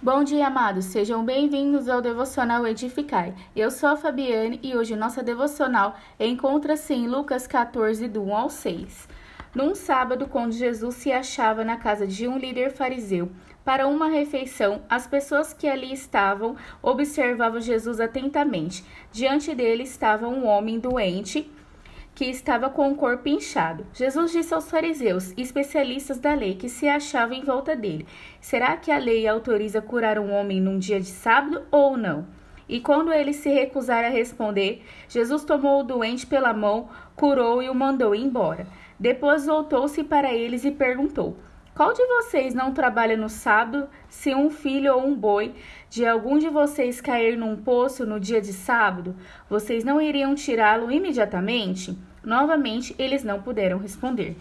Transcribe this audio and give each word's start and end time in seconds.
Bom 0.00 0.22
dia, 0.22 0.46
amados. 0.46 0.84
Sejam 0.84 1.24
bem-vindos 1.24 1.88
ao 1.88 2.00
Devocional 2.00 2.64
Edificai. 2.64 3.34
Eu 3.54 3.68
sou 3.68 3.88
a 3.88 3.96
Fabiane 3.96 4.60
e 4.62 4.76
hoje 4.76 4.94
nossa 4.94 5.24
devocional 5.24 5.96
encontra-se 6.20 6.94
em 6.94 7.08
Lucas 7.08 7.48
14, 7.48 8.06
do 8.06 8.22
1 8.22 8.36
ao 8.36 8.48
6. 8.48 9.08
Num 9.52 9.74
sábado, 9.74 10.28
quando 10.28 10.52
Jesus 10.52 10.94
se 10.94 11.10
achava 11.10 11.64
na 11.64 11.76
casa 11.76 12.06
de 12.06 12.28
um 12.28 12.38
líder 12.38 12.70
fariseu 12.70 13.28
para 13.64 13.88
uma 13.88 14.06
refeição, 14.06 14.82
as 14.88 15.04
pessoas 15.04 15.52
que 15.52 15.66
ali 15.66 15.92
estavam 15.92 16.54
observavam 16.80 17.60
Jesus 17.60 17.98
atentamente. 17.98 18.84
Diante 19.10 19.52
dele 19.52 19.82
estava 19.82 20.28
um 20.28 20.46
homem 20.46 20.78
doente 20.78 21.50
que 22.18 22.24
estava 22.24 22.68
com 22.68 22.90
o 22.90 22.96
corpo 22.96 23.28
inchado. 23.28 23.86
Jesus 23.94 24.32
disse 24.32 24.52
aos 24.52 24.68
fariseus, 24.68 25.32
especialistas 25.36 26.18
da 26.18 26.34
lei, 26.34 26.56
que 26.56 26.68
se 26.68 26.88
achavam 26.88 27.36
em 27.36 27.44
volta 27.44 27.76
dele: 27.76 28.08
Será 28.40 28.76
que 28.76 28.90
a 28.90 28.98
lei 28.98 29.28
autoriza 29.28 29.80
curar 29.80 30.18
um 30.18 30.32
homem 30.32 30.60
num 30.60 30.80
dia 30.80 30.98
de 30.98 31.06
sábado 31.06 31.62
ou 31.70 31.96
não? 31.96 32.26
E 32.68 32.80
quando 32.80 33.12
eles 33.12 33.36
se 33.36 33.50
recusaram 33.50 34.08
a 34.08 34.10
responder, 34.10 34.82
Jesus 35.08 35.44
tomou 35.44 35.78
o 35.78 35.84
doente 35.84 36.26
pela 36.26 36.52
mão, 36.52 36.88
curou 37.14 37.62
e 37.62 37.70
o 37.70 37.74
mandou 37.74 38.12
embora. 38.16 38.66
Depois 38.98 39.46
voltou-se 39.46 40.02
para 40.02 40.34
eles 40.34 40.64
e 40.64 40.72
perguntou: 40.72 41.36
qual 41.78 41.92
de 41.92 42.04
vocês 42.08 42.54
não 42.54 42.74
trabalha 42.74 43.16
no 43.16 43.28
sábado 43.28 43.88
se 44.08 44.34
um 44.34 44.50
filho 44.50 44.96
ou 44.96 45.06
um 45.06 45.14
boi 45.14 45.54
de 45.88 46.04
algum 46.04 46.36
de 46.36 46.48
vocês 46.48 47.00
cair 47.00 47.38
num 47.38 47.54
poço 47.54 48.04
no 48.04 48.18
dia 48.18 48.40
de 48.40 48.52
sábado? 48.52 49.14
Vocês 49.48 49.84
não 49.84 50.00
iriam 50.00 50.34
tirá-lo 50.34 50.90
imediatamente? 50.90 51.96
Novamente, 52.20 52.96
eles 52.98 53.22
não 53.22 53.40
puderam 53.40 53.78
responder. 53.78 54.36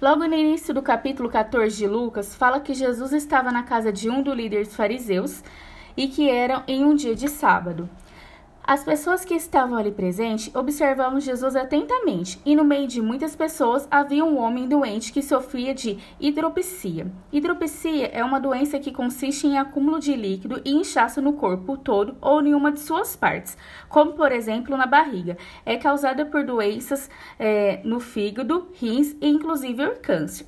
Logo 0.00 0.24
no 0.28 0.36
início 0.36 0.72
do 0.72 0.80
capítulo 0.80 1.28
14 1.28 1.76
de 1.76 1.88
Lucas, 1.88 2.36
fala 2.36 2.60
que 2.60 2.72
Jesus 2.72 3.12
estava 3.12 3.50
na 3.50 3.64
casa 3.64 3.92
de 3.92 4.08
um 4.08 4.22
dos 4.22 4.36
líderes 4.36 4.76
fariseus 4.76 5.42
e 5.96 6.06
que 6.06 6.30
era 6.30 6.62
em 6.68 6.84
um 6.84 6.94
dia 6.94 7.16
de 7.16 7.26
sábado. 7.26 7.90
As 8.66 8.82
pessoas 8.82 9.24
que 9.24 9.34
estavam 9.34 9.78
ali 9.78 9.92
presentes 9.92 10.52
observavam 10.52 11.20
Jesus 11.20 11.54
atentamente, 11.54 12.40
e 12.44 12.56
no 12.56 12.64
meio 12.64 12.88
de 12.88 13.00
muitas 13.00 13.36
pessoas 13.36 13.86
havia 13.88 14.24
um 14.24 14.36
homem 14.36 14.66
doente 14.66 15.12
que 15.12 15.22
sofria 15.22 15.72
de 15.72 15.98
hidropsia. 16.18 17.06
Hidropsia 17.30 18.08
é 18.08 18.24
uma 18.24 18.40
doença 18.40 18.80
que 18.80 18.90
consiste 18.90 19.46
em 19.46 19.56
acúmulo 19.56 20.00
de 20.00 20.16
líquido 20.16 20.60
e 20.64 20.72
inchaço 20.72 21.22
no 21.22 21.34
corpo 21.34 21.76
todo 21.76 22.16
ou 22.20 22.42
em 22.42 22.54
uma 22.54 22.72
de 22.72 22.80
suas 22.80 23.14
partes, 23.14 23.56
como 23.88 24.14
por 24.14 24.32
exemplo 24.32 24.76
na 24.76 24.84
barriga. 24.84 25.38
É 25.64 25.76
causada 25.76 26.26
por 26.26 26.42
doenças 26.42 27.08
é, 27.38 27.80
no 27.84 28.00
fígado, 28.00 28.66
rins 28.74 29.14
e 29.20 29.28
inclusive 29.28 29.90
câncer. 30.02 30.44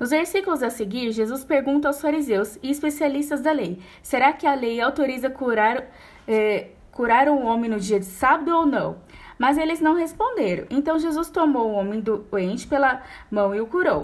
Nos 0.00 0.10
versículos 0.10 0.64
a 0.64 0.70
seguir, 0.70 1.12
Jesus 1.12 1.44
pergunta 1.44 1.86
aos 1.86 2.00
fariseus 2.00 2.58
e 2.60 2.72
especialistas 2.72 3.40
da 3.40 3.52
lei: 3.52 3.78
será 4.02 4.32
que 4.32 4.48
a 4.48 4.54
lei 4.54 4.80
autoriza 4.80 5.30
curar. 5.30 5.86
É, 6.26 6.70
curaram 7.00 7.38
o 7.38 7.46
homem 7.46 7.70
no 7.70 7.80
dia 7.80 7.98
de 7.98 8.04
sábado 8.04 8.54
ou 8.54 8.66
não? 8.66 8.98
Mas 9.38 9.56
eles 9.56 9.80
não 9.80 9.94
responderam. 9.94 10.66
Então 10.68 10.98
Jesus 10.98 11.30
tomou 11.30 11.70
o 11.70 11.72
homem 11.72 11.98
doente 11.98 12.66
pela 12.66 13.00
mão 13.30 13.54
e 13.54 13.60
o 13.62 13.66
curou. 13.66 14.02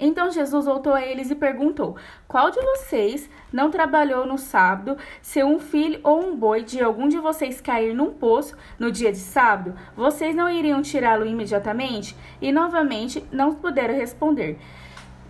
Então 0.00 0.30
Jesus 0.30 0.64
voltou 0.64 0.94
a 0.94 1.04
eles 1.04 1.30
e 1.30 1.34
perguntou: 1.34 1.96
Qual 2.26 2.50
de 2.50 2.58
vocês 2.58 3.28
não 3.52 3.70
trabalhou 3.70 4.24
no 4.24 4.38
sábado, 4.38 4.96
se 5.20 5.44
um 5.44 5.58
filho 5.58 6.00
ou 6.02 6.24
um 6.24 6.34
boi 6.34 6.62
de 6.62 6.82
algum 6.82 7.08
de 7.08 7.18
vocês 7.18 7.60
cair 7.60 7.94
num 7.94 8.14
poço 8.14 8.56
no 8.78 8.90
dia 8.90 9.12
de 9.12 9.18
sábado, 9.18 9.74
vocês 9.94 10.34
não 10.34 10.48
iriam 10.48 10.80
tirá-lo 10.80 11.26
imediatamente? 11.26 12.16
E 12.40 12.50
novamente 12.50 13.22
não 13.30 13.54
puderam 13.54 13.94
responder. 13.94 14.58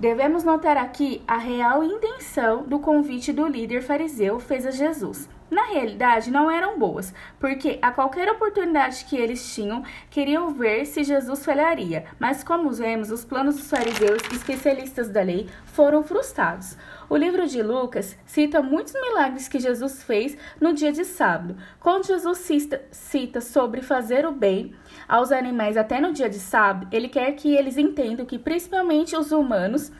Devemos 0.00 0.42
notar 0.42 0.78
aqui 0.78 1.22
a 1.28 1.36
real 1.36 1.84
intenção 1.84 2.62
do 2.62 2.78
convite 2.78 3.34
do 3.34 3.46
líder 3.46 3.82
fariseu 3.82 4.40
fez 4.40 4.64
a 4.66 4.70
Jesus 4.70 5.28
na 5.50 5.64
realidade 5.64 6.30
não 6.30 6.48
eram 6.48 6.78
boas, 6.78 7.12
porque 7.40 7.78
a 7.82 7.90
qualquer 7.90 8.30
oportunidade 8.30 9.04
que 9.04 9.16
eles 9.16 9.52
tinham, 9.52 9.82
queriam 10.08 10.54
ver 10.54 10.84
se 10.86 11.02
Jesus 11.02 11.44
falharia. 11.44 12.04
Mas, 12.20 12.44
como 12.44 12.70
vemos, 12.70 13.10
os 13.10 13.24
planos 13.24 13.56
dos 13.56 13.68
fariseus, 13.68 14.22
especialistas 14.32 15.08
da 15.08 15.22
lei, 15.22 15.48
foram 15.66 16.04
frustrados. 16.04 16.76
O 17.10 17.16
livro 17.16 17.44
de 17.44 17.60
Lucas 17.60 18.16
cita 18.24 18.62
muitos 18.62 18.92
milagres 18.92 19.48
que 19.48 19.58
Jesus 19.58 20.00
fez 20.00 20.38
no 20.60 20.72
dia 20.72 20.92
de 20.92 21.04
sábado. 21.04 21.56
Quando 21.80 22.06
Jesus 22.06 22.38
cita, 22.38 22.82
cita 22.92 23.40
sobre 23.40 23.82
fazer 23.82 24.24
o 24.24 24.30
bem 24.30 24.72
aos 25.08 25.32
animais 25.32 25.76
até 25.76 26.00
no 26.00 26.12
dia 26.12 26.30
de 26.30 26.38
sábado, 26.38 26.86
ele 26.92 27.08
quer 27.08 27.32
que 27.32 27.52
eles 27.52 27.76
entendam 27.76 28.24
que, 28.24 28.38
principalmente 28.38 29.16
os 29.16 29.32
humanos, 29.32 29.90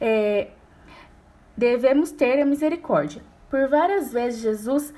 é, 0.00 0.52
devemos 1.54 2.10
ter 2.10 2.40
a 2.40 2.46
misericórdia. 2.46 3.20
Por 3.50 3.68
várias 3.68 4.10
vezes, 4.10 4.40
Jesus 4.40 4.94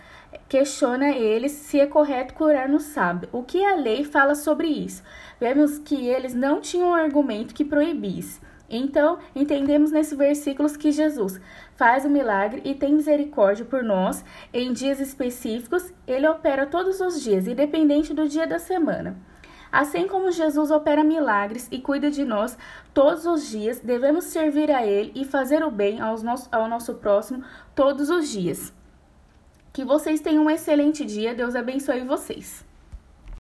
questiona 0.49 1.11
eles 1.11 1.51
se 1.51 1.81
é 1.81 1.87
correto 1.87 2.35
curar 2.35 2.69
no 2.69 2.79
sábado. 2.79 3.29
O 3.33 3.43
que 3.43 3.65
a 3.65 3.75
lei 3.75 4.05
fala 4.05 4.37
sobre 4.37 4.69
isso? 4.69 5.03
Vemos 5.41 5.79
que 5.79 6.07
eles 6.07 6.33
não 6.33 6.61
tinham 6.61 6.91
um 6.91 6.95
argumento 6.95 7.53
que 7.53 7.65
proibisse. 7.65 8.41
Então, 8.69 9.19
entendemos 9.35 9.93
nesses 9.93 10.19
versículos 10.19 10.77
que 10.77 10.91
Jesus 10.91 11.41
faz 11.77 12.05
o 12.05 12.11
milagre 12.11 12.63
e 12.65 12.75
tem 12.75 12.95
misericórdia 12.95 13.65
por 13.65 13.83
nós 13.83 14.25
em 14.53 14.73
dias 14.73 15.01
específicos. 15.01 15.93
Ele 16.07 16.27
opera 16.27 16.67
todos 16.67 17.01
os 17.01 17.23
dias, 17.23 17.47
independente 17.47 18.13
do 18.13 18.29
dia 18.29 18.47
da 18.47 18.59
semana. 18.59 19.17
Assim 19.71 20.09
como 20.09 20.33
Jesus 20.33 20.71
opera 20.71 21.05
milagres 21.05 21.69
e 21.71 21.79
cuida 21.79 22.11
de 22.11 22.25
nós 22.25 22.57
todos 22.95 23.27
os 23.27 23.49
dias, 23.49 23.81
devemos 23.81 24.25
servir 24.25 24.71
a 24.71 24.87
Ele 24.87 25.13
e 25.15 25.25
fazer 25.25 25.63
o 25.63 25.71
bem 25.71 26.01
aos 26.01 26.23
nosso, 26.23 26.49
ao 26.51 26.69
nosso 26.69 26.95
próximo 26.95 27.45
todos 27.75 28.09
os 28.09 28.29
dias. 28.29 28.73
Que 29.73 29.85
vocês 29.85 30.21
tenham 30.21 30.45
um 30.45 30.51
excelente 30.51 31.05
dia. 31.05 31.35
Deus 31.35 31.55
abençoe 31.55 32.01
vocês. 32.01 32.65